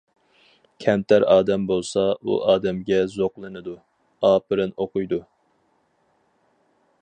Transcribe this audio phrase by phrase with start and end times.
[0.85, 3.75] كەمتەر ئادەم بولسا ئۇ ئادەمگە زوقلىنىدۇ،
[4.31, 5.21] ئاپىرىن ئوقۇيدۇ.